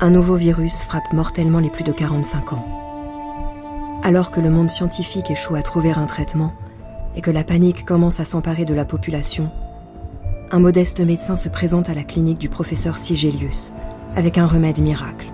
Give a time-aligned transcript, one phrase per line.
[0.00, 2.64] un nouveau virus frappe mortellement les plus de 45 ans.
[4.04, 6.52] Alors que le monde scientifique échoue à trouver un traitement
[7.16, 9.50] et que la panique commence à s'emparer de la population,
[10.52, 13.72] un modeste médecin se présente à la clinique du professeur Sigelius
[14.14, 15.32] avec un remède miracle.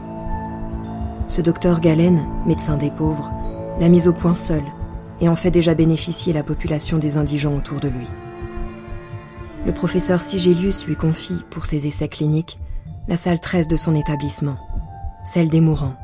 [1.29, 3.30] Ce docteur Galen, médecin des pauvres,
[3.79, 4.62] l'a mis au point seul
[5.21, 8.07] et en fait déjà bénéficier la population des indigents autour de lui.
[9.66, 12.59] Le professeur Sigelius lui confie, pour ses essais cliniques,
[13.07, 14.57] la salle 13 de son établissement,
[15.25, 15.97] celle des mourants,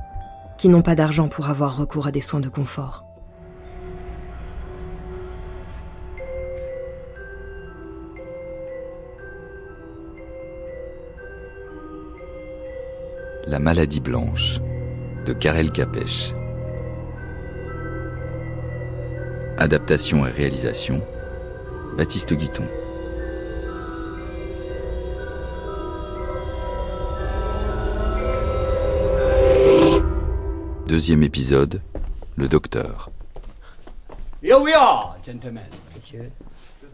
[0.59, 3.07] qui n'ont pas d'argent pour avoir recours à des soins de confort.
[13.47, 14.61] La maladie blanche
[15.27, 16.33] de Karel Capèche.
[19.57, 21.01] Adaptation et réalisation
[21.97, 22.65] Baptiste Guiton.
[30.91, 31.81] Deuxième épisode,
[32.35, 33.13] le docteur.
[34.43, 35.63] Here we are, gentlemen.
[35.95, 36.33] Messieurs.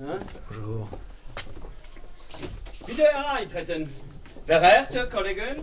[0.02, 0.18] Hein?
[0.50, 0.86] Bonjour.
[2.86, 3.06] Wieder
[3.40, 3.86] eintreten.
[4.46, 5.62] Verrehrte Kollegen.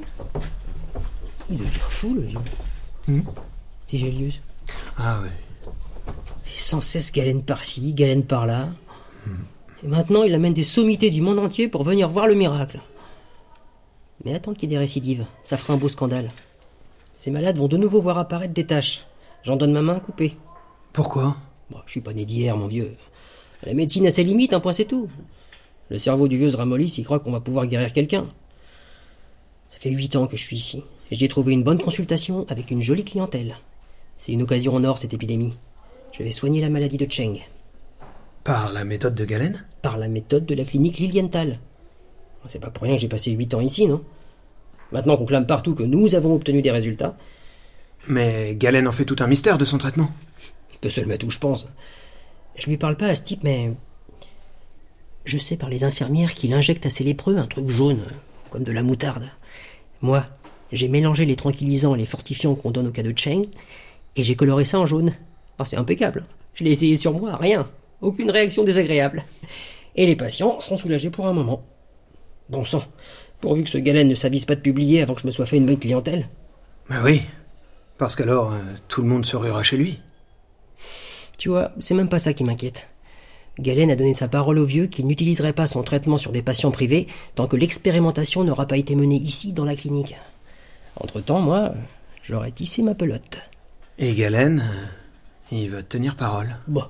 [1.47, 2.39] Il devient fou, le vieux.
[3.07, 3.21] Hmm?
[3.85, 4.41] Tigelius.
[4.97, 5.29] Ah ouais.
[6.43, 8.69] C'est sans cesse galène par-ci, galène par-là.
[9.83, 12.79] Et maintenant, il amène des sommités du monde entier pour venir voir le miracle.
[14.25, 15.27] Mais attends qu'il y ait des récidives.
[15.43, 16.31] Ça fera un beau scandale.
[17.13, 19.05] Ces malades vont de nouveau voir apparaître des taches.
[19.43, 20.37] J'en donne ma main à couper.
[20.91, 21.37] Pourquoi?
[21.69, 22.95] Bon, je suis pas né d'hier, mon vieux.
[23.63, 25.09] La médecine a ses limites, un point c'est tout.
[25.89, 28.27] Le cerveau du vieux se ramollit s'il croit qu'on va pouvoir guérir quelqu'un.
[29.69, 30.83] Ça fait huit ans que je suis ici.
[31.11, 33.57] Et j'ai trouvé une bonne consultation avec une jolie clientèle.
[34.17, 35.57] C'est une occasion en or, cette épidémie.
[36.11, 37.39] Je vais soigner la maladie de Cheng
[38.43, 39.65] Par la méthode de Galen?
[39.81, 41.59] Par la méthode de la clinique Lilienthal.
[42.47, 44.03] C'est pas pour rien que j'ai passé huit ans ici, non?
[44.93, 47.17] Maintenant qu'on clame partout que nous avons obtenu des résultats,
[48.07, 50.11] Mais Galen en fait tout un mystère de son traitement.
[50.71, 51.67] il peut se le mettre où je pense.
[52.55, 53.71] Je lui parle pas à ce type, mais.
[55.25, 58.03] Je sais par les infirmières qu'il injecte à ses lépreux un truc jaune,
[58.51, 59.31] comme de la moutarde.
[60.01, 60.25] Moi,
[60.71, 63.47] j'ai mélangé les tranquillisants et les fortifiants qu'on donne au cas de Cheng,
[64.15, 65.13] et j'ai coloré ça en jaune.
[65.57, 66.23] Ah, c'est impeccable.
[66.53, 67.67] Je l'ai essayé sur moi, rien.
[68.01, 69.23] Aucune réaction désagréable.
[69.95, 71.63] Et les patients sont soulagés pour un moment.
[72.49, 72.83] Bon sang,
[73.43, 75.57] pourvu que ce Galen ne s'avise pas de publier avant que je me sois fait
[75.57, 76.29] une bonne clientèle.
[76.89, 77.23] Bah oui.
[77.97, 79.99] Parce qu'alors, euh, tout le monde se ruera chez lui.
[81.37, 82.87] Tu vois, c'est même pas ça qui m'inquiète.
[83.59, 86.71] Galen a donné sa parole au vieux qu'il n'utiliserait pas son traitement sur des patients
[86.71, 87.05] privés
[87.35, 90.15] tant que l'expérimentation n'aura pas été menée ici dans la clinique.
[90.95, 91.73] Entre-temps, moi,
[92.23, 93.41] j'aurais tissé ma pelote.
[93.99, 94.85] Et Galen, euh,
[95.51, 96.55] il va tenir parole.
[96.69, 96.85] Bon,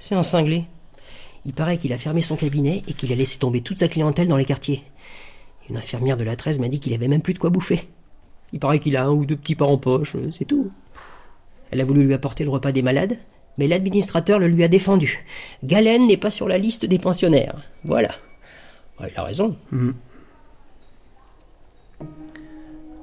[0.00, 0.64] c'est un cinglé.
[1.44, 4.26] Il paraît qu'il a fermé son cabinet et qu'il a laissé tomber toute sa clientèle
[4.26, 4.82] dans les quartiers.
[5.68, 7.88] Une infirmière de la 13 m'a dit qu'il avait même plus de quoi bouffer.
[8.52, 10.70] Il paraît qu'il a un ou deux petits pains en poche, euh, c'est tout.
[11.70, 13.18] Elle a voulu lui apporter le repas des malades,
[13.58, 15.24] mais l'administrateur le lui a défendu.
[15.64, 17.56] Galen n'est pas sur la liste des pensionnaires.
[17.84, 18.10] Voilà.
[19.00, 19.56] Il a raison.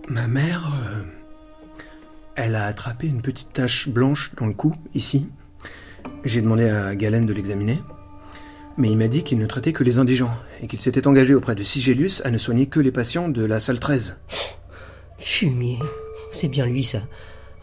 [0.07, 1.03] Ma mère, euh,
[2.35, 5.27] elle a attrapé une petite tache blanche dans le cou, ici.
[6.23, 7.79] J'ai demandé à Galen de l'examiner.
[8.77, 11.53] Mais il m'a dit qu'il ne traitait que les indigents et qu'il s'était engagé auprès
[11.55, 14.17] de Sigelius à ne soigner que les patients de la salle 13.
[15.19, 15.77] Fumier.
[16.31, 16.99] C'est bien lui, ça.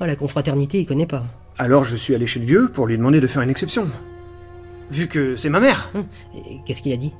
[0.00, 1.24] Oh, la confraternité, il connaît pas.
[1.58, 3.90] Alors je suis allé chez le vieux pour lui demander de faire une exception.
[4.90, 5.90] Vu que c'est ma mère.
[5.94, 7.12] Hum, et Qu'est-ce qu'il a dit?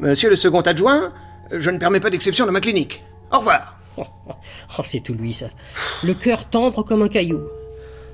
[0.00, 1.12] Monsieur le second adjoint,
[1.50, 3.04] je ne permets pas d'exception dans ma clinique.
[3.32, 3.78] Au revoir.
[4.78, 5.46] Oh, c'est tout lui, ça.
[6.04, 7.40] Le cœur tendre comme un caillou.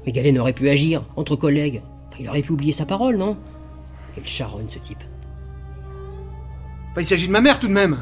[0.07, 1.83] Mais Galen aurait pu agir, entre collègues.
[2.21, 3.37] Il aurait pu oublier sa parole, non?
[4.15, 5.03] Quelle charogne, ce type.
[6.95, 7.99] Bah, il s'agit de ma mère tout de même.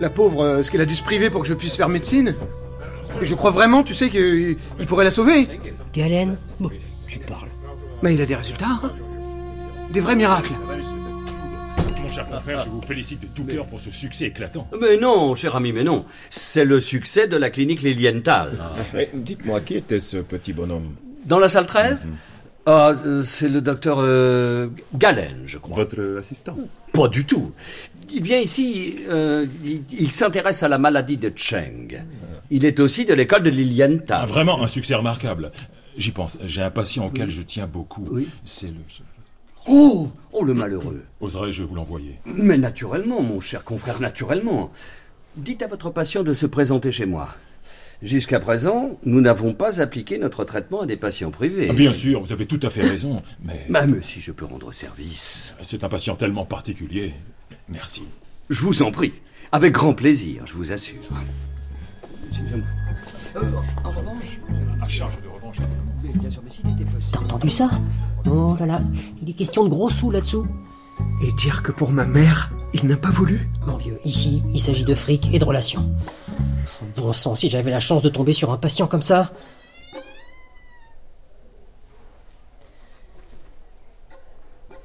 [0.00, 2.36] La pauvre, euh, est-ce qu'elle a dû se priver pour que je puisse faire médecine?
[3.20, 5.48] Et Je crois vraiment, tu sais, qu'il il pourrait la sauver.
[5.92, 6.70] Galen Bon,
[7.08, 7.48] tu parles.
[8.02, 8.66] Mais il a des résultats.
[8.82, 8.92] hein.
[9.90, 10.52] Des vrais miracles.
[12.02, 14.68] Mon cher confrère, je vous félicite de tout cœur pour ce succès éclatant.
[14.80, 16.04] Mais non, cher ami, mais non.
[16.30, 18.58] C'est le succès de la clinique Lilienthal.
[19.14, 20.94] Dites-moi, qui était ce petit bonhomme?
[21.24, 22.08] Dans la salle 13
[22.66, 25.76] Ah, euh, C'est le docteur euh, Galen, je crois.
[25.76, 26.56] Votre assistant
[26.92, 27.52] Pas du tout.
[28.12, 32.04] Il vient ici, euh, il, il s'intéresse à la maladie de Cheng.
[32.50, 34.20] Il est aussi de l'école de Lilienthal.
[34.22, 35.52] Ah, vraiment un succès remarquable.
[35.96, 36.38] J'y pense.
[36.44, 38.06] J'ai un patient auquel je tiens beaucoup.
[38.10, 38.28] Oui.
[38.44, 38.74] C'est le.
[39.68, 41.02] Oh, oh, le malheureux.
[41.20, 42.20] Oserais-je vous l'envoyer?
[42.24, 44.70] Mais naturellement, mon cher confrère, naturellement.
[45.36, 47.34] Dites à votre patient de se présenter chez moi.
[48.02, 51.68] Jusqu'à présent, nous n'avons pas appliqué notre traitement à des patients privés.
[51.70, 54.72] Ah, Bien sûr, vous avez tout à fait raison, mais Même si je peux rendre
[54.72, 55.54] service.
[55.62, 57.14] c'est un patient tellement particulier.
[57.72, 58.04] Merci.
[58.50, 59.12] Je vous en prie.
[59.52, 61.00] Avec grand plaisir, je vous assure.
[63.36, 63.40] Euh,
[63.84, 64.40] en revanche,
[64.82, 65.56] À charge de revanche.
[66.20, 67.12] bien sûr, mais s'il était possible.
[67.12, 67.70] T'as entendu ça?
[68.28, 68.82] Oh là là,
[69.22, 70.46] il est question de gros sous là-dessous.
[71.22, 74.84] Et dire que pour ma mère, il n'a pas voulu Mon vieux, ici, il s'agit
[74.84, 75.90] de fric et de relations.
[76.96, 79.32] Bon sang, si j'avais la chance de tomber sur un patient comme ça.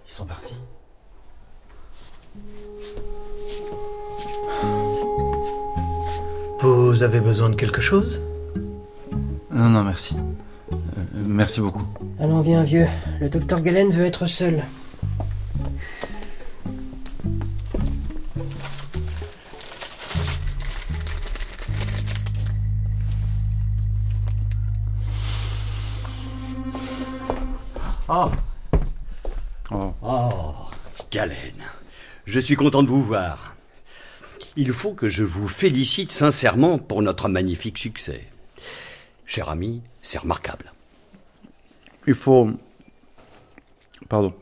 [0.08, 0.56] Ils sont partis.
[6.60, 8.22] Vous avez besoin de quelque chose?
[9.52, 10.16] Non, non, merci.
[10.72, 10.76] Euh,
[11.26, 11.86] merci beaucoup.
[12.20, 12.88] Allons, viens, vieux.
[13.20, 14.64] Le docteur Galen veut être seul.
[28.08, 28.30] Ah,
[29.74, 29.94] Oh.
[30.04, 30.54] oh,
[31.12, 31.54] Galen,
[32.26, 33.56] je suis content de vous voir.
[34.58, 38.26] Il faut que je vous félicite sincèrement pour notre magnifique succès.
[39.26, 40.74] Cher ami, c'est remarquable.
[42.06, 42.50] Il faut.
[44.10, 44.34] Pardon.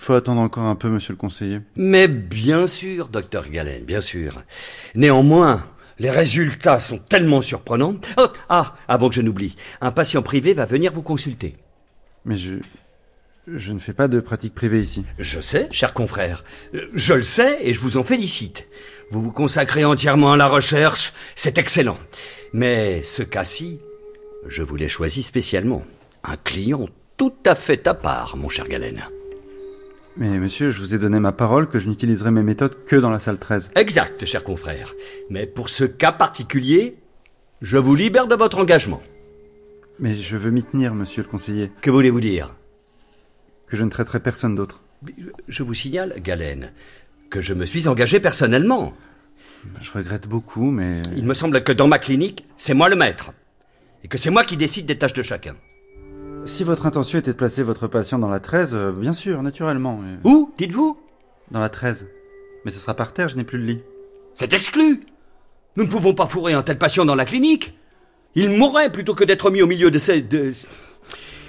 [0.00, 1.60] Il faut attendre encore un peu, monsieur le conseiller.
[1.76, 4.42] Mais bien sûr, docteur Galen, bien sûr.
[4.94, 5.62] Néanmoins,
[5.98, 7.96] les résultats sont tellement surprenants.
[8.16, 11.54] Oh, ah, avant que je n'oublie, un patient privé va venir vous consulter.
[12.24, 12.54] Mais je.
[13.46, 15.04] Je ne fais pas de pratique privée ici.
[15.18, 16.44] Je sais, cher confrère.
[16.94, 18.66] Je le sais et je vous en félicite.
[19.10, 21.98] Vous vous consacrez entièrement à la recherche, c'est excellent.
[22.54, 23.80] Mais ce cas-ci,
[24.46, 25.84] je vous l'ai choisi spécialement.
[26.24, 26.86] Un client
[27.18, 29.02] tout à fait à part, mon cher Galen.
[30.16, 33.10] Mais monsieur, je vous ai donné ma parole que je n'utiliserai mes méthodes que dans
[33.10, 33.70] la salle 13.
[33.76, 34.94] Exact, cher confrère.
[35.30, 36.96] Mais pour ce cas particulier,
[37.62, 39.02] je vous libère de votre engagement.
[39.98, 41.70] Mais je veux m'y tenir, monsieur le conseiller.
[41.80, 42.54] Que voulez-vous dire?
[43.66, 44.82] Que je ne traiterai personne d'autre.
[45.48, 46.72] Je vous signale, Galen,
[47.30, 48.92] que je me suis engagé personnellement.
[49.80, 51.02] Je regrette beaucoup, mais.
[51.16, 53.32] Il me semble que dans ma clinique, c'est moi le maître.
[54.02, 55.54] Et que c'est moi qui décide des tâches de chacun.
[56.46, 59.98] Si votre intention était de placer votre patient dans la 13, euh, bien sûr, naturellement.
[59.98, 60.98] mais- Où, dites-vous?
[61.50, 62.08] Dans la 13.
[62.64, 63.82] Mais ce sera par terre, je n'ai plus le lit.
[64.34, 65.04] C'est exclu.
[65.76, 67.76] Nous ne pouvons pas fourrer un tel patient dans la clinique.
[68.34, 70.22] Il mourrait plutôt que d'être mis au milieu de ces...
[70.22, 70.52] De...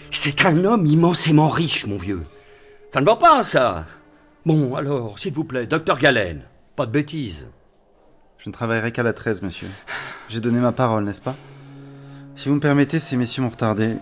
[0.10, 2.22] C'est un homme immensément riche, mon vieux.
[2.94, 3.86] Ça ne va pas, ça.
[4.46, 6.42] Bon, alors, s'il vous plaît, docteur Galen,
[6.76, 7.48] pas de bêtises.
[8.40, 9.68] Je ne travaillerai qu'à la 13, monsieur.
[10.28, 11.36] J'ai donné ma parole, n'est-ce pas?
[12.36, 13.96] Si vous me permettez, ces messieurs m'ont retardé.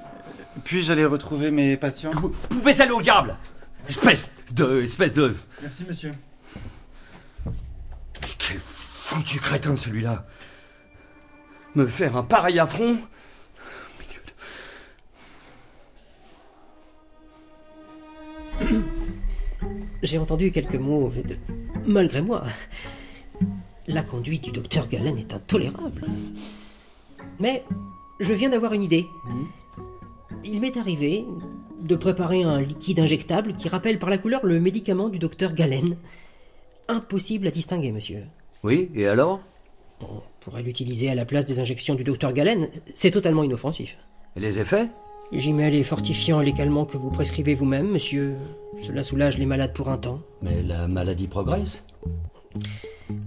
[0.64, 3.38] Puis-je aller retrouver mes patients Vous pouvez aller au diable
[3.88, 4.82] Espèce de...
[4.82, 5.36] Espèce de...
[5.62, 6.12] Merci, monsieur.
[8.38, 10.26] Quel foutu crétin, celui-là
[11.76, 12.98] Me faire un pareil affront
[20.02, 21.36] J'ai entendu quelques mots de...
[21.86, 22.44] malgré moi.
[23.88, 26.06] La conduite du docteur Galen est intolérable.
[27.40, 27.66] Mais
[28.20, 29.08] je viens d'avoir une idée.
[30.44, 31.26] Il m'est arrivé
[31.82, 35.96] de préparer un liquide injectable qui rappelle par la couleur le médicament du docteur Galen.
[36.88, 38.24] Impossible à distinguer, monsieur.
[38.64, 39.40] Oui, et alors?
[40.02, 42.70] On pourrait l'utiliser à la place des injections du docteur Galen.
[42.96, 43.98] C'est totalement inoffensif.
[44.36, 44.88] Et les effets?
[45.32, 48.36] J'y mets les fortifiants et les calmants que vous prescrivez vous-même, monsieur.
[48.82, 50.22] Cela soulage les malades pour un temps.
[50.42, 51.84] Mais la maladie progresse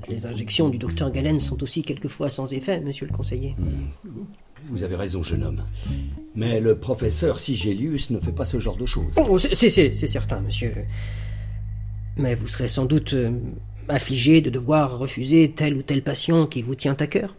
[0.09, 3.55] Les injections du docteur Galen sont aussi quelquefois sans effet, monsieur le conseiller.
[4.69, 5.63] Vous avez raison, jeune homme.
[6.35, 9.15] Mais le professeur Sigelius ne fait pas ce genre de choses.
[9.29, 10.75] Oh, c'est- certain, monsieur.
[12.17, 13.31] Mais vous serez sans doute euh,
[13.89, 17.35] affligé de devoir refuser tel ou tel patient qui vous tient à cœur.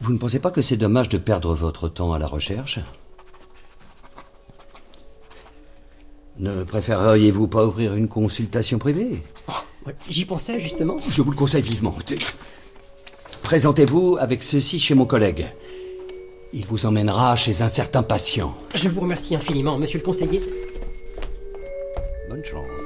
[0.00, 2.78] Vous ne pensez pas que c'est dommage de perdre votre temps à la recherche?
[6.38, 9.22] Ne préféreriez-vous pas ouvrir une consultation privée?
[9.86, 10.96] Ouais, J'y pensais justement.
[11.08, 11.94] Je vous le conseille vivement.
[13.50, 15.48] Présentez-vous avec ceci chez mon collègue.
[16.52, 18.54] Il vous emmènera chez un certain patient.
[18.76, 20.40] Je vous remercie infiniment, monsieur le conseiller.
[22.28, 22.79] Bonne chance.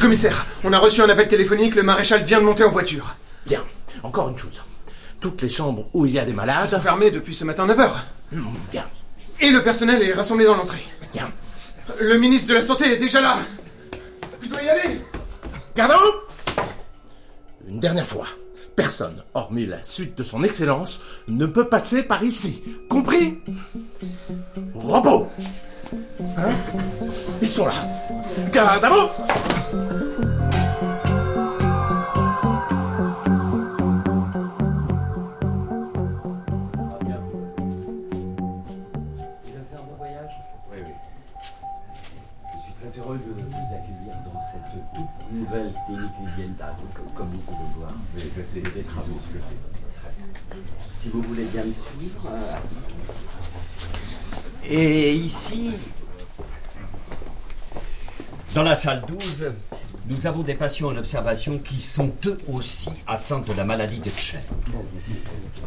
[0.00, 3.16] Le commissaire, on a reçu un appel téléphonique, le maréchal vient de monter en voiture.
[3.46, 3.62] Bien.
[4.02, 4.62] Encore une chose.
[5.20, 6.70] Toutes les chambres où il y a des malades.
[6.70, 7.90] Sont fermées depuis ce matin 9h.
[8.32, 8.86] Hmm, Bien.
[9.40, 10.82] Et le personnel est rassemblé dans l'entrée.
[11.12, 11.28] Bien.
[12.00, 13.36] Le ministre de la Santé est déjà là.
[14.40, 15.02] Je dois y aller.
[15.76, 18.26] Vous Une dernière fois.
[18.76, 22.62] Personne, hormis la suite de son excellence, ne peut passer par ici.
[22.88, 23.38] Compris?
[24.74, 25.28] Robot
[26.36, 26.50] Hein
[27.40, 27.72] Ils sont là.
[28.52, 29.08] Garde à vous
[40.72, 40.92] Oui, oui.
[42.54, 47.30] Je suis très heureux de vous accueillir dans cette toute nouvelle clinique Livienta, comme, comme
[47.30, 47.92] vous pouvez le voir.
[48.16, 49.18] Oui, je sais, Des travaux.
[50.94, 52.26] Si vous voulez bien me suivre.
[52.30, 52.58] euh,
[54.68, 55.72] Et ici,
[58.54, 59.52] dans la salle 12,
[60.08, 64.10] nous avons des patients en observation qui sont eux aussi atteints de la maladie de
[64.10, 64.40] Tchen.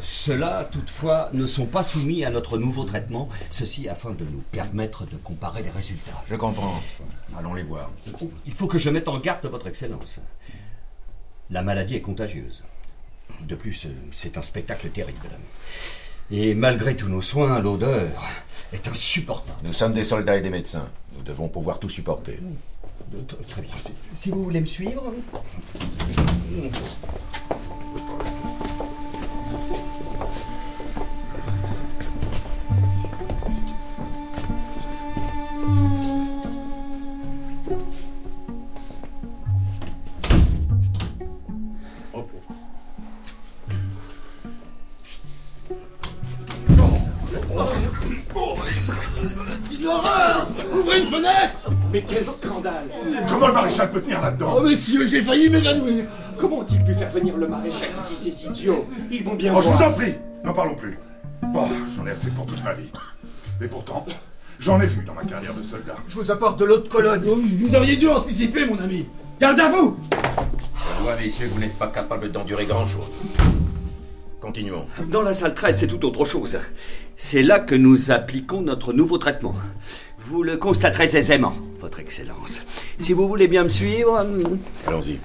[0.01, 5.05] Ceux-là, toutefois, ne sont pas soumis à notre nouveau traitement, ceci afin de nous permettre
[5.05, 6.21] de comparer les résultats.
[6.27, 6.81] Je comprends.
[7.37, 7.89] Allons les voir.
[8.45, 10.19] Il faut que je mette en garde Votre Excellence.
[11.49, 12.63] La maladie est contagieuse.
[13.47, 15.19] De plus, c'est un spectacle terrible.
[16.31, 18.11] Et malgré tous nos soins, l'odeur
[18.73, 19.59] est insupportable.
[19.63, 20.89] Nous sommes des soldats et des médecins.
[21.15, 22.39] Nous devons pouvoir tout supporter.
[23.27, 23.71] Tr- Très bien.
[24.15, 25.03] Si- vous voulez me suivre.
[49.71, 51.59] Une horreur Ouvrez une fenêtre
[51.91, 52.25] Mais quel
[52.63, 52.89] scandale
[53.29, 56.05] Comment le maréchal peut tenir là-dedans Oh messieurs, j'ai failli m'évanouir
[56.37, 59.69] Comment ont-ils pu faire venir le maréchal ici, ces idiots Ils vont bien Oh, je
[59.69, 60.97] vous en prie, n'en parlons plus.
[61.53, 62.89] Bon, j'en ai assez pour toute ma vie.
[63.61, 64.05] Et pourtant,
[64.59, 65.95] j'en ai vu dans ma carrière de soldat.
[66.07, 67.21] Je vous apporte de l'eau de Cologne.
[67.23, 69.05] Vous auriez dû anticiper, mon ami.
[69.39, 69.97] Garde à vous
[70.97, 73.15] Je vois, messieurs, que vous n'êtes pas capable d'endurer grand-chose.
[74.41, 74.85] Continuons.
[75.09, 76.59] Dans la salle 13, c'est tout autre chose.
[77.15, 79.55] C'est là que nous appliquons notre nouveau traitement.
[80.25, 81.53] Vous le constaterez aisément,
[81.83, 82.61] Votre Excellence.
[82.97, 84.25] Si vous voulez bien me suivre.
[84.87, 85.19] Allons-y.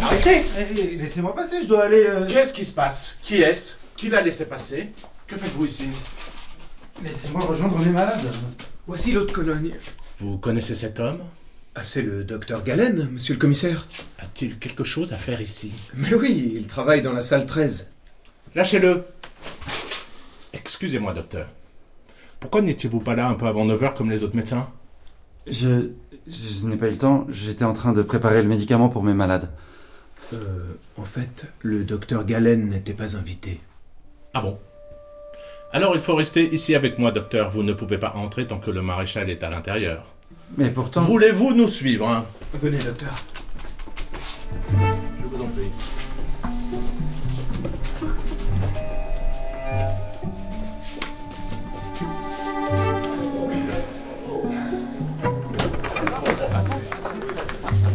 [0.00, 2.04] Arrêtez Eh, Laissez-moi passer, je dois aller...
[2.06, 3.16] euh, Qu'est-ce qui se passe?
[3.22, 3.74] Qui est-ce?
[3.96, 4.88] Qui l'a laissé passer?
[5.26, 5.88] Que faites-vous ici?
[7.02, 8.20] Laissez-moi rejoindre mes malades.
[8.86, 9.74] Voici l'eau de Cologne.
[10.20, 11.20] Vous connaissez cet homme?
[11.82, 13.86] C'est le docteur Galen, monsieur le commissaire.
[14.20, 15.72] A-t-il quelque chose à faire ici?
[15.94, 17.90] Mais oui, il travaille dans la salle 13.
[18.54, 19.04] Lâchez-le
[20.52, 21.48] Excusez-moi, docteur.
[22.38, 24.68] Pourquoi n'étiez-vous pas là un peu avant 9h comme les autres médecins?
[25.46, 25.90] Je,
[26.26, 29.14] je n'ai pas eu le temps, j'étais en train de préparer le médicament pour mes
[29.14, 29.50] malades.
[30.32, 33.60] Euh, en fait, le docteur Galen n'était pas invité.
[34.32, 34.58] Ah bon?
[35.72, 37.50] Alors il faut rester ici avec moi, docteur.
[37.50, 40.13] Vous ne pouvez pas entrer tant que le maréchal est à l'intérieur.
[40.56, 41.02] Mais pourtant...
[41.02, 42.24] Voulez-vous nous suivre hein?
[42.62, 43.12] Venez, docteur.
[44.70, 45.64] Je vous en prie.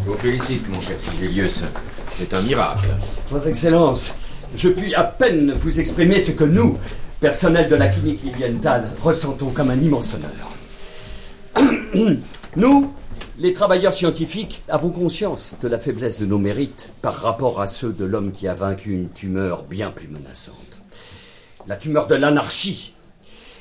[0.04, 1.64] Je vous félicite, mon cher Sigelius.
[2.12, 2.88] C'est un miracle.
[3.30, 4.12] Votre Excellence,
[4.54, 6.76] je puis à peine vous exprimer ce que nous,
[7.20, 10.50] personnel de la clinique Lilienthal, ressentons comme un immense honneur.
[12.56, 12.92] Nous,
[13.38, 17.92] les travailleurs scientifiques, avons conscience de la faiblesse de nos mérites par rapport à ceux
[17.92, 20.56] de l'homme qui a vaincu une tumeur bien plus menaçante.
[21.68, 22.92] La tumeur de l'anarchie,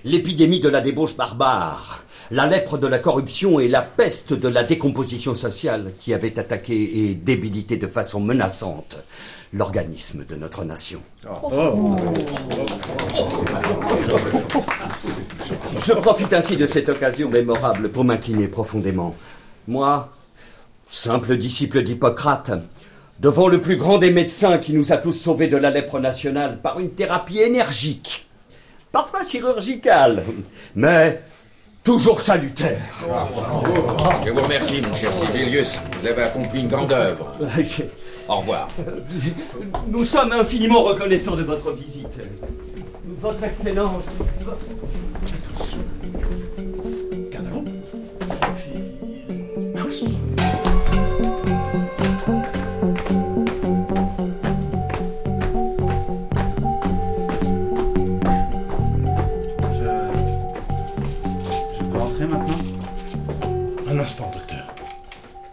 [0.03, 4.63] l'épidémie de la débauche barbare, la lèpre de la corruption et la peste de la
[4.63, 8.97] décomposition sociale qui avaient attaqué et débilité de façon menaçante
[9.53, 11.01] l'organisme de notre nation.
[15.85, 19.15] Je profite ainsi de cette occasion mémorable pour m'incliner profondément.
[19.67, 20.09] Moi,
[20.89, 22.51] simple disciple d'Hippocrate,
[23.19, 26.59] devant le plus grand des médecins qui nous a tous sauvés de la lèpre nationale
[26.61, 28.27] par une thérapie énergique,
[28.91, 30.23] parfois chirurgicale,
[30.75, 31.21] mais
[31.83, 32.81] toujours salutaire.
[34.25, 35.79] Je vous remercie, mon cher Sigelius.
[36.01, 37.31] Vous avez accompli une grande œuvre.
[38.27, 38.67] Au revoir.
[39.87, 42.19] Nous sommes infiniment reconnaissants de votre visite.
[43.21, 44.19] Votre Excellence.
[47.31, 47.65] Garde à vous.
[49.73, 50.03] Marche.
[61.77, 62.57] Je peux entrer maintenant?
[63.89, 64.65] Un instant, docteur.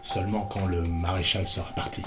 [0.02, 2.02] Seulement quand le maréchal sera parti.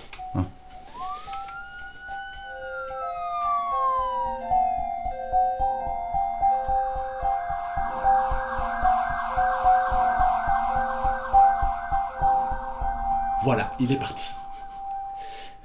[13.80, 14.26] Il est parti.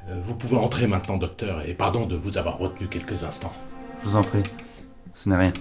[0.08, 3.52] Euh, vous pouvez entrer maintenant, docteur, et pardon de vous avoir retenu quelques instants.
[4.02, 4.42] Je vous en prie.
[5.14, 5.52] Ce n'est rien.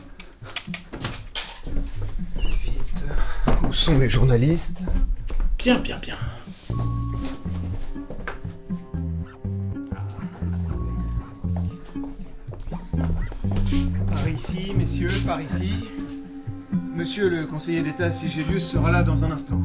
[3.68, 4.80] Où sont les journalistes?
[5.58, 6.18] Bien, bien, bien.
[14.08, 15.86] Par ici, messieurs, par ici.
[16.94, 19.60] Monsieur le conseiller d'État Sigelius sera là dans un instant.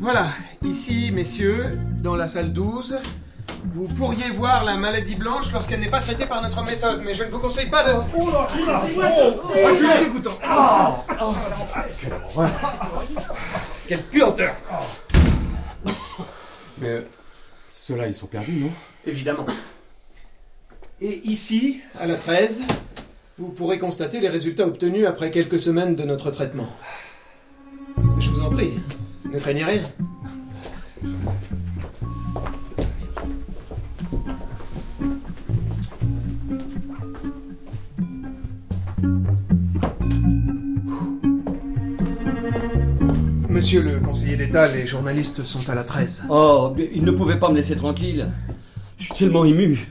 [0.00, 0.28] Voilà,
[0.64, 2.98] ici, messieurs, dans la salle 12,
[3.74, 7.24] vous pourriez voir la maladie blanche lorsqu'elle n'est pas traitée par notre méthode, mais je
[7.24, 8.00] ne vous conseille pas de...
[8.16, 8.48] Oh là,
[9.48, 10.38] c'est dégoûtant.
[13.86, 14.54] Quelle puanteur
[16.80, 17.04] Mais
[17.72, 18.70] ceux-là, ils sont perdus, non?
[19.06, 19.46] Évidemment.
[21.00, 22.62] Et ici, à la 13,
[23.38, 26.68] vous pourrez constater les résultats obtenus après quelques semaines de notre traitement.
[28.18, 28.74] Je vous en prie,
[29.24, 29.82] ne craignez rien.
[43.62, 46.24] Monsieur le conseiller d'État, les journalistes sont à la 13.
[46.28, 48.28] Oh, il ne pouvait pas me laisser tranquille.
[48.98, 49.86] Je suis tellement ému.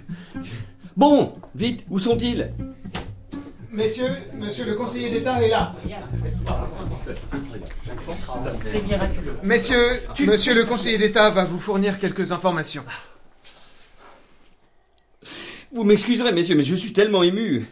[0.97, 2.51] Bon, vite, où sont-ils?
[3.71, 5.73] Messieurs, monsieur le conseiller d'État est là.
[8.59, 9.37] C'est miraculeux.
[9.41, 12.83] Messieurs, monsieur le conseiller d'État va vous fournir quelques informations.
[15.71, 17.69] Vous m'excuserez, messieurs, mais je suis tellement ému.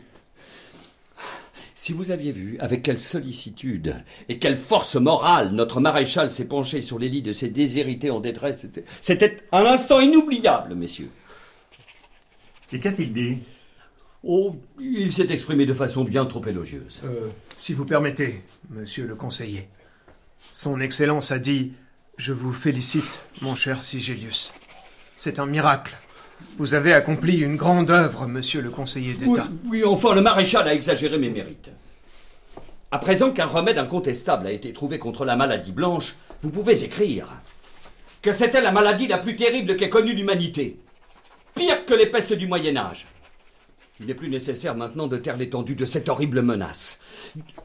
[1.80, 3.96] Si vous aviez vu avec quelle sollicitude
[4.28, 8.20] et quelle force morale notre maréchal s'est penché sur les lits de ces déshérités en
[8.20, 8.66] détresse,
[9.00, 11.10] c'était- un instant inoubliable, messieurs.
[12.74, 13.38] Et qu'a-t-il dit?
[14.24, 17.02] Oh, il s'est exprimé de façon bien trop élogieuse.
[17.06, 19.70] Euh, si vous permettez, monsieur le conseiller.
[20.52, 21.72] Son Excellence a dit
[22.18, 24.52] Je vous félicite, mon cher Sigelius.
[25.16, 25.96] C'est un miracle.
[26.58, 29.48] Vous avez accompli une grande œuvre, monsieur le conseiller d'État.
[29.70, 31.70] oui, enfin, le maréchal a exagéré mes mérites.
[32.92, 37.28] À présent qu'un remède incontestable a été trouvé contre la maladie blanche, vous pouvez écrire
[38.22, 40.80] que c'était la maladie la plus terrible qu'ait connue l'humanité.
[41.56, 43.08] Pire que les pestes du Moyen Âge.
[44.00, 47.00] Il n'est plus nécessaire maintenant de taire l'étendue de cette horrible menace.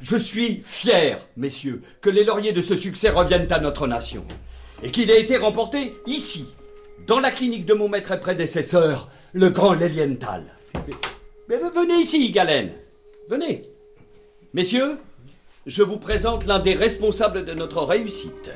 [0.01, 4.25] Je suis fier, messieurs, que les lauriers de ce succès reviennent à notre nation.
[4.83, 6.53] Et qu'il ait été remporté ici,
[7.07, 10.45] dans la clinique de mon maître et prédécesseur, le grand Lelienthal.
[11.49, 12.71] Mais venez ici, Galen.
[13.29, 13.65] Venez.
[14.53, 14.97] Messieurs,
[15.67, 18.51] je vous présente l'un des responsables de notre réussite.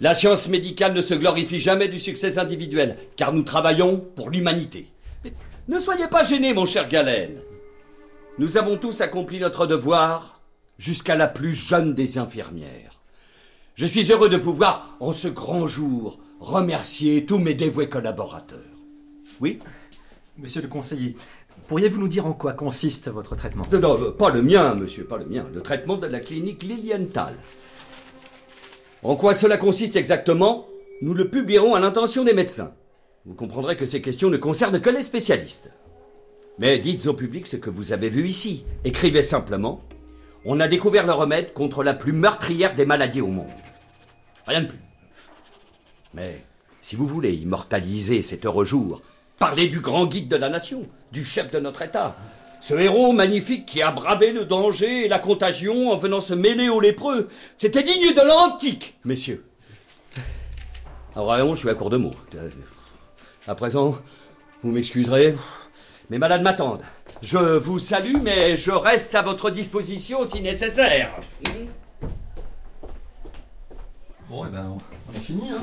[0.00, 4.86] La science médicale ne se glorifie jamais du succès individuel, car nous travaillons pour l'humanité.
[5.68, 7.40] Ne soyez pas gênés, mon cher Galen.
[8.38, 10.40] Nous avons tous accompli notre devoir
[10.78, 12.93] jusqu'à la plus jeune des infirmières.
[13.74, 18.60] Je suis heureux de pouvoir, en ce grand jour, remercier tous mes dévoués collaborateurs.
[19.40, 19.58] Oui
[20.38, 21.16] Monsieur le conseiller,
[21.66, 23.64] pourriez-vous nous dire en quoi consiste votre traitement?
[23.72, 25.44] Non, non, pas le mien, monsieur, pas le mien.
[25.52, 27.34] Le traitement de la clinique Lilienthal.
[29.02, 30.68] En quoi cela consiste exactement?
[31.02, 32.72] Nous le publierons à l'intention des médecins.
[33.26, 35.70] Vous comprendrez que ces questions ne concernent que les spécialistes.
[36.60, 38.64] Mais dites au public ce que vous avez vu ici.
[38.84, 39.82] Écrivez simplement.
[40.44, 43.48] On a découvert le remède contre la plus meurtrière des maladies au monde.
[44.46, 44.78] Rien de plus.
[46.12, 46.44] Mais
[46.80, 49.00] si vous voulez immortaliser cet heureux jour,
[49.38, 52.16] parlez du grand guide de la nation, du chef de notre État.
[52.60, 56.68] Ce héros magnifique qui a bravé le danger et la contagion en venant se mêler
[56.68, 57.28] aux lépreux.
[57.58, 59.44] C'était digne de l'antique, messieurs.
[61.14, 62.14] Alors vraiment, je suis à court de mots.
[62.34, 62.50] Euh,
[63.46, 63.98] À présent,
[64.62, 65.34] vous m'excuserez,
[66.10, 66.82] mes malades m'attendent.
[67.22, 71.18] Je vous salue, mais je reste à votre disposition si nécessaire.
[74.28, 75.58] Bon, eh ben, on on est fini, hein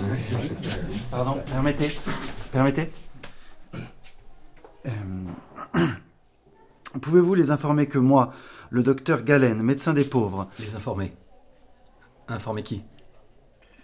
[1.10, 1.92] Pardon, permettez.
[2.52, 2.92] Permettez.
[4.86, 4.92] Euh,
[7.02, 8.34] Pouvez-vous les informer que moi,
[8.70, 10.50] le docteur Galen, médecin des pauvres.
[10.60, 11.14] Les informer.
[12.28, 12.84] Informer qui?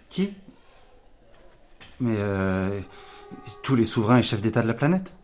[0.08, 0.34] Qui?
[2.00, 2.80] Mais euh,
[3.62, 5.14] tous les souverains et chefs d'État de la planète.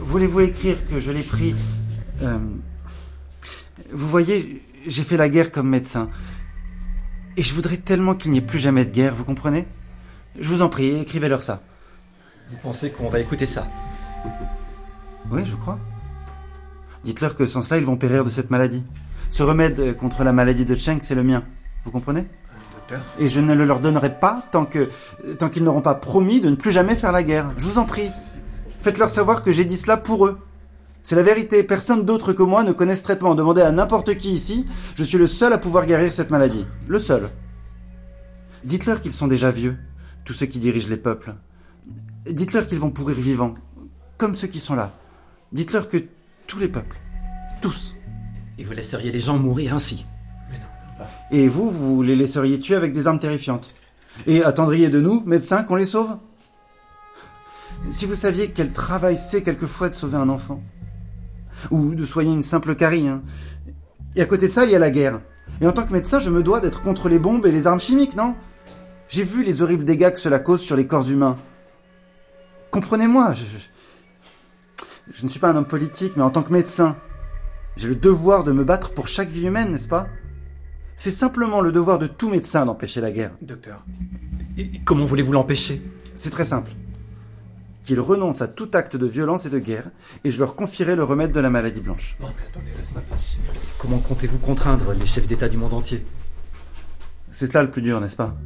[0.00, 1.54] Voulez-vous écrire que je l'ai pris
[2.22, 2.38] euh,
[3.92, 6.08] Vous voyez, j'ai fait la guerre comme médecin.
[7.36, 9.66] Et je voudrais tellement qu'il n'y ait plus jamais de guerre, vous comprenez?
[10.38, 11.62] Je vous en prie, écrivez-leur ça.
[12.50, 13.66] Vous pensez qu'on va écouter ça?
[15.30, 15.78] Oui, je crois.
[17.04, 18.82] Dites-leur que sans cela, ils vont périr de cette maladie.
[19.30, 21.44] Ce remède contre la maladie de Cheng, c'est le mien.
[21.84, 22.26] Vous comprenez?
[22.74, 23.00] Docteur?
[23.18, 24.90] Et je ne le leur donnerai pas tant que
[25.38, 27.50] tant qu'ils n'auront pas promis de ne plus jamais faire la guerre.
[27.56, 28.10] Je vous en prie.
[28.80, 30.38] Faites-leur savoir que j'ai dit cela pour eux.
[31.02, 31.62] C'est la vérité.
[31.62, 33.34] Personne d'autre que moi ne connaît ce traitement.
[33.34, 34.66] Demandez à n'importe qui ici.
[34.94, 36.66] Je suis le seul à pouvoir guérir cette maladie.
[36.88, 37.28] Le seul.
[38.64, 39.76] Dites-leur qu'ils sont déjà vieux,
[40.24, 41.34] tous ceux qui dirigent les peuples.
[42.26, 43.54] Dites-leur qu'ils vont pourrir vivants,
[44.18, 44.92] comme ceux qui sont là.
[45.52, 45.98] Dites-leur que
[46.46, 46.98] tous les peuples,
[47.62, 47.94] tous.
[48.58, 50.04] Et vous laisseriez les gens mourir ainsi
[51.30, 53.72] Et vous, vous les laisseriez tuer avec des armes terrifiantes.
[54.26, 56.18] Et attendriez de nous, médecins, qu'on les sauve?
[57.88, 60.62] Si vous saviez quel travail c'est quelquefois de sauver un enfant.
[61.70, 63.08] Ou de soigner une simple carie.
[63.08, 63.22] hein.
[64.16, 65.20] Et à côté de ça, il y a la guerre.
[65.60, 67.80] Et en tant que médecin, je me dois d'être contre les bombes et les armes
[67.80, 68.34] chimiques, non?
[69.08, 71.36] J'ai vu les horribles dégâts que cela cause sur les corps humains.
[72.70, 73.68] Comprenez-moi, je, je-
[75.12, 76.96] je ne suis pas un homme politique, mais en tant que médecin,
[77.76, 80.06] j'ai le devoir de me battre pour chaque vie humaine, n'est-ce pas?
[80.94, 83.32] C'est simplement le devoir de tout médecin d'empêcher la guerre.
[83.42, 83.84] Docteur,
[84.56, 85.82] et comment voulez-vous l'empêcher?
[86.14, 86.70] C'est très simple.
[87.90, 89.90] Qu'ils renoncent à tout acte de violence et de guerre,
[90.22, 92.16] et je leur confierai le remède de la maladie blanche.
[92.20, 93.38] Non, mais attendez, laisse-moi passer.
[93.78, 96.06] Comment comptez-vous contraindre les chefs d'État du monde entier?
[97.32, 98.36] C'est cela le plus dur, n'est-ce pas?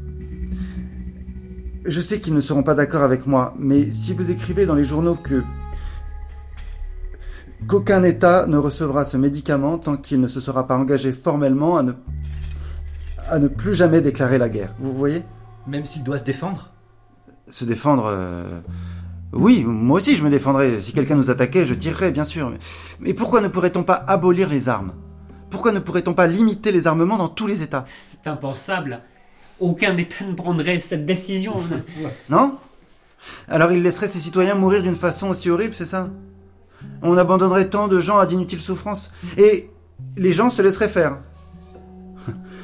[1.84, 4.84] Je sais qu'ils ne seront pas d'accord avec moi, mais si vous écrivez dans les
[4.84, 5.44] journaux que
[7.68, 11.82] qu'aucun État ne recevra ce médicament tant qu'il ne se sera pas engagé formellement à
[11.82, 11.92] ne
[13.28, 14.74] à ne plus jamais déclarer la guerre.
[14.78, 15.22] Vous voyez?
[15.66, 16.70] Même s'il doit se défendre?
[17.50, 18.60] Se défendre euh,
[19.34, 20.80] Oui, moi aussi je me défendrais.
[20.80, 22.50] Si quelqu'un nous attaquait, je tirerais, bien sûr.
[22.50, 22.58] Mais,
[23.00, 24.92] mais pourquoi ne pourrait-on pas abolir les armes?
[25.50, 27.84] Pourquoi ne pourrait-on pas limiter les armements dans tous les États?
[27.96, 29.00] C'est impensable.
[29.60, 31.54] Aucun État ne prendrait cette décision.
[32.28, 32.56] Non?
[33.48, 36.10] Alors il laisserait ses citoyens mourir d'une façon aussi horrible, c'est ça?
[37.02, 39.12] On abandonnerait tant de gens à d'inutiles souffrances.
[39.38, 39.70] Et
[40.16, 41.18] les gens se laisseraient faire.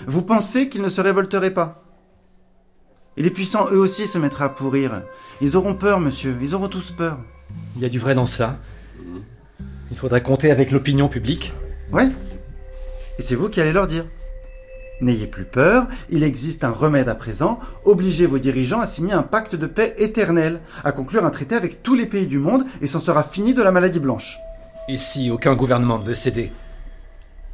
[0.06, 1.82] Vous pensez qu'ils ne se révolteraient pas?
[3.16, 5.02] Et les puissants, eux aussi, se mettraient à pourrir.
[5.40, 6.36] Ils auront peur, monsieur.
[6.40, 7.18] Ils auront tous peur.
[7.76, 8.58] Il y a du vrai dans cela.
[9.90, 11.52] Il faudrait compter avec l'opinion publique.
[11.92, 12.08] Ouais.
[13.18, 14.06] Et c'est vous qui allez leur dire.
[15.00, 17.58] N'ayez plus peur, il existe un remède à présent.
[17.84, 21.82] Obligez vos dirigeants à signer un pacte de paix éternel, à conclure un traité avec
[21.82, 24.36] tous les pays du monde, et s'en sera fini de la maladie blanche.
[24.88, 26.52] Et si aucun gouvernement ne veut céder?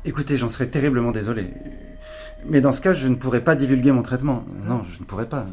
[0.04, 1.50] Écoutez, j'en serais terriblement désolé.
[2.48, 4.44] Mais dans ce cas, je ne pourrais pas divulguer mon traitement.
[4.66, 5.46] Non, je ne pourrais pas.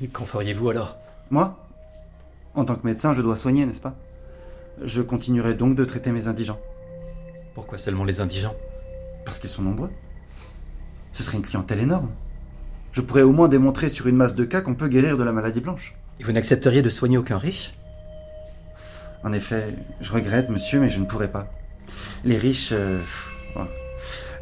[0.00, 0.96] Et qu'en feriez-vous alors?
[1.30, 1.58] Moi?
[2.54, 3.94] En tant que médecin, je dois soigner, n'est-ce pas?
[4.82, 6.58] Je continuerai donc de traiter mes indigents.
[7.54, 8.54] Pourquoi seulement les indigents?
[9.24, 9.90] Parce qu'ils sont nombreux.
[11.12, 12.10] Ce serait une clientèle énorme.
[12.92, 15.32] Je pourrais au moins démontrer sur une masse de cas qu'on peut guérir de la
[15.32, 15.94] maladie blanche.
[16.20, 17.74] Et vous n'accepteriez de soigner aucun riche?
[19.22, 21.48] En effet, je regrette, monsieur, mais je ne pourrais pas.
[22.24, 22.72] Les riches...
[22.72, 23.00] euh.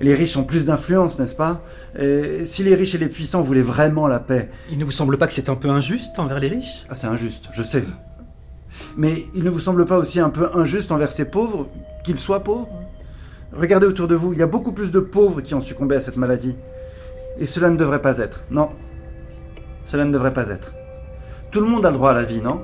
[0.00, 1.62] Les riches ont plus d'influence, n'est-ce pas?
[1.98, 4.50] Et Si les riches et les puissants voulaient vraiment la paix...
[4.70, 6.84] Il ne vous semble pas que c'est un peu injuste envers les riches?
[6.88, 7.84] Ah, c'est injuste, je sais.
[8.96, 11.68] Mais il ne vous semble pas aussi un peu injuste envers ces pauvres,
[12.04, 12.68] qu'ils soient pauvres?
[13.52, 16.00] Regardez autour de vous, il y a beaucoup plus de pauvres qui ont succombé à
[16.00, 16.56] cette maladie.
[17.38, 18.44] Et cela ne devrait pas être.
[18.50, 18.70] Non.
[19.86, 20.72] Cela ne devrait pas être.
[21.50, 22.62] Tout le monde a le droit à la vie, non?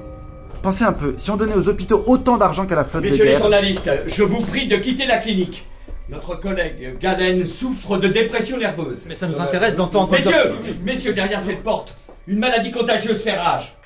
[0.62, 3.24] Pensez un peu, si on donnait aux hôpitaux autant d'argent qu'à la flotte de Messieurs
[3.24, 3.40] les guerre...
[3.40, 5.66] journalistes, je vous prie de quitter la clinique.
[6.08, 9.06] Notre collègue Galen souffre de dépression nerveuse.
[9.08, 10.12] Mais ça nous intéresse d'entendre...
[10.12, 11.94] Messieurs, messieurs, derrière cette porte,
[12.26, 13.76] une maladie contagieuse fait rage.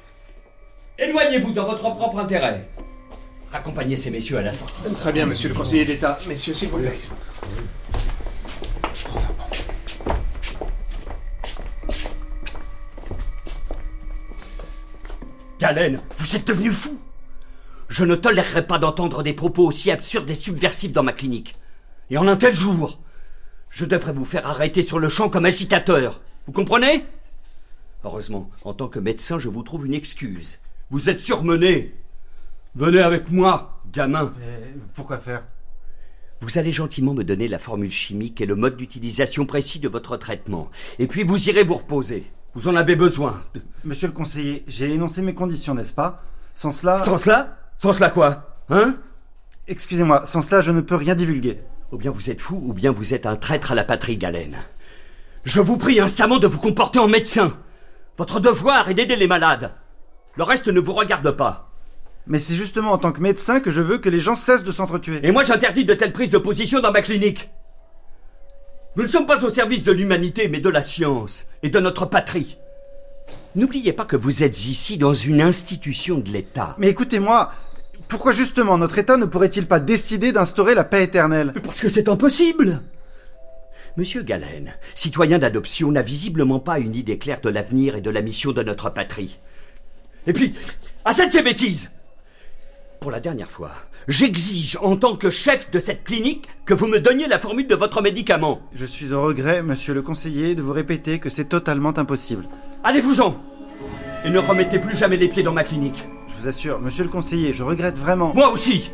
[0.99, 2.69] Éloignez-vous dans votre propre intérêt.
[3.51, 4.83] Raccompagnez ces messieurs à la sortie.
[4.97, 6.19] Très bien, monsieur le conseiller d'État.
[6.29, 7.01] Messieurs, s'il vous plaît.
[15.59, 16.99] Galen, vous êtes devenu fou.
[17.89, 21.57] Je ne tolérerai pas d'entendre des propos aussi absurdes et subversifs dans ma clinique.
[22.13, 22.99] Et en un tel jour,
[23.71, 26.21] je devrais vous faire arrêter sur le champ comme agitateur.
[26.45, 27.07] Vous comprenez?
[28.05, 30.61] Heureusement, en tant que médecin, je vous trouve une excuse.
[30.91, 31.95] Vous êtes surmené.
[32.75, 34.35] Venez avec moi, gamin.
[34.93, 35.43] pourquoi faire?
[36.43, 40.19] Vous allez gentiment me donner la formule chimique et le mode d'utilisation précis de votre
[40.19, 40.71] traitement.
[40.99, 42.31] Et puis vous irez vous reposer.
[42.55, 43.43] Vous en avez besoin.
[43.85, 46.23] Monsieur le conseiller, j'ai énoncé mes conditions, n'est-ce pas?
[46.57, 47.07] Sans cela...
[47.07, 47.57] Sans cela?
[47.81, 48.59] Sans cela quoi?
[48.69, 48.97] Hein?
[49.67, 51.63] Excusez-moi, sans cela, je ne peux rien divulguer.
[51.93, 54.57] Ou bien vous êtes fou, ou bien vous êtes un traître à la patrie, Galen.
[55.45, 57.59] Je vous prie instamment de vous comporter en médecin.
[58.17, 59.73] Votre devoir est d'aider les malades.
[60.37, 61.71] Le reste ne vous regarde pas.
[62.27, 64.73] Mais c'est justement en tant que médecin que je veux que les gens cessent de
[64.73, 65.21] s'entretuer.
[65.23, 67.51] Et moi j'interdis de telles prises de position dans ma clinique.
[68.97, 72.07] Nous ne sommes pas au service de l'humanité, mais de la science et de notre
[72.07, 72.57] patrie.
[73.55, 76.75] N'oubliez pas que vous êtes ici dans une institution de l'État.
[76.79, 77.53] Mais écoutez-moi,
[78.09, 81.53] pourquoi justement notre État ne pourrait-il pas décider d'instaurer la paix éternelle?
[81.65, 82.81] Parce que c'est impossible.
[83.97, 88.23] Monsieur Galen, citoyen d'adoption, n'a visiblement pas une idée claire de l'avenir et de la
[88.23, 89.39] mission de notre patrie.
[90.27, 90.55] Et puis,
[91.05, 91.91] assez de ces bêtises
[93.01, 93.73] Pour la dernière fois,
[94.09, 97.75] j'exige en tant que chef de cette clinique que vous me donniez la formule de
[97.75, 98.63] votre médicament.
[98.75, 102.47] Je suis au regret, monsieur le conseiller, de vous répéter que c'est totalement impossible.
[102.85, 103.37] Allez-vous-en
[104.25, 106.05] Et ne remettez plus jamais les pieds dans ma clinique.
[106.43, 108.33] Vous assure, monsieur le conseiller, je regrette vraiment.
[108.35, 108.91] Moi aussi.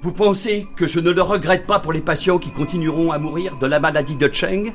[0.00, 3.58] Vous pensez que je ne le regrette pas pour les patients qui continueront à mourir
[3.58, 4.72] de la maladie de Cheng?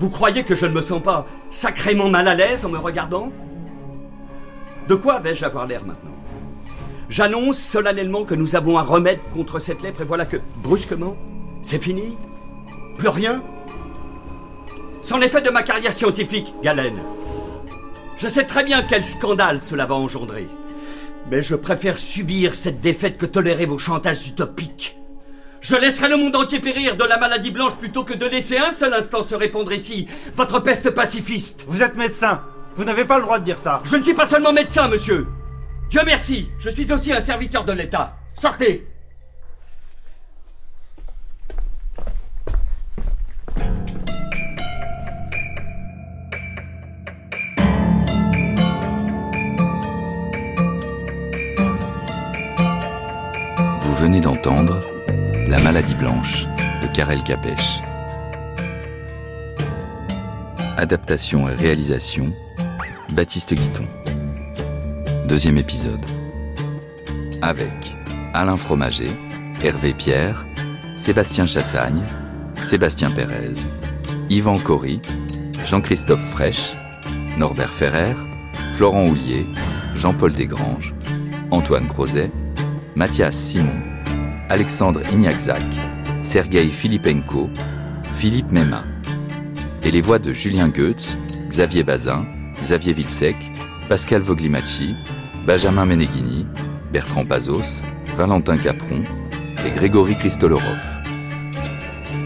[0.00, 3.30] Vous croyez que je ne me sens pas sacrément mal à l'aise en me regardant?
[4.88, 6.16] De quoi vais-je avoir l'air maintenant?
[7.08, 11.16] J'annonce solennellement que nous avons un remède contre cette lèpre et voilà que, brusquement,
[11.62, 12.16] c'est fini.
[12.98, 13.40] Plus rien.
[15.00, 16.94] Sans l'effet de ma carrière scientifique, Galen.
[18.16, 20.46] Je sais très bien quel scandale cela va engendrer.
[21.30, 24.96] Mais je préfère subir cette défaite que tolérer vos chantages utopiques.
[25.60, 28.70] Je laisserai le monde entier périr de la maladie blanche plutôt que de laisser un
[28.70, 31.64] seul instant se répandre ici votre peste pacifiste.
[31.66, 32.42] Vous êtes médecin.
[32.76, 33.80] Vous n'avez pas le droit de dire ça.
[33.84, 35.26] Je ne suis pas seulement médecin, monsieur.
[35.90, 38.16] Dieu merci, je suis aussi un serviteur de l'État.
[38.34, 38.86] Sortez
[54.04, 54.82] venez d'entendre
[55.48, 56.44] La maladie blanche
[56.82, 57.80] de Karel Capèche.
[60.76, 62.34] Adaptation et réalisation
[63.14, 63.86] Baptiste Guiton.
[65.26, 66.04] Deuxième épisode.
[67.40, 67.96] Avec
[68.34, 69.10] Alain Fromager,
[69.62, 70.44] Hervé Pierre,
[70.94, 72.02] Sébastien Chassagne,
[72.60, 73.54] Sébastien Pérez,
[74.28, 75.00] Yvan Cory,
[75.64, 76.76] Jean-Christophe Fraîche,
[77.38, 78.14] Norbert Ferrer,
[78.72, 79.46] Florent Houlier,
[79.94, 80.94] Jean-Paul Desgranges,
[81.50, 82.30] Antoine Crozet,
[82.96, 83.80] Mathias Simon,
[84.50, 85.64] Alexandre Ignaczac,
[86.22, 87.48] Sergei Filipenko,
[88.12, 88.84] Philippe Mema.
[89.82, 91.16] Et les voix de Julien Goetz,
[91.48, 92.26] Xavier Bazin,
[92.62, 93.36] Xavier Vilsec,
[93.88, 94.94] Pascal Voglimacci,
[95.46, 96.46] Benjamin Meneghini,
[96.92, 97.82] Bertrand Pazos,
[98.16, 99.02] Valentin Capron
[99.66, 100.80] et Grégory Christolorov.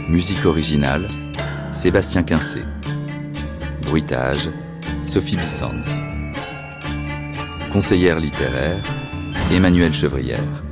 [0.09, 1.07] Musique originale,
[1.70, 2.62] Sébastien Quincé.
[3.83, 4.50] Bruitage,
[5.04, 6.02] Sophie Bissans.
[7.72, 8.83] Conseillère littéraire,
[9.52, 10.67] Emmanuel Chevrière.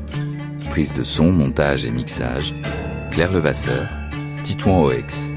[0.77, 2.55] De son, montage et mixage,
[3.11, 3.89] Claire Levasseur,
[4.43, 5.31] Titouan Oex.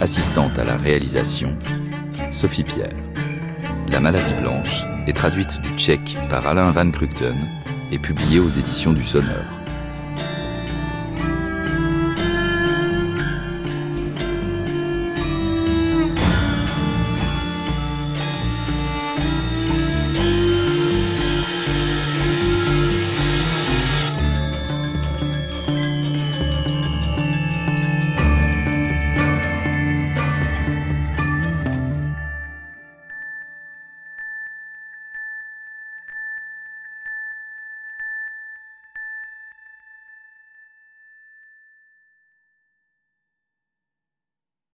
[0.00, 1.58] Assistante à la réalisation,
[2.30, 2.94] Sophie Pierre.
[3.88, 7.50] La maladie blanche est traduite du tchèque par Alain Van Krukten
[7.90, 9.59] et publiée aux éditions du Sonneur.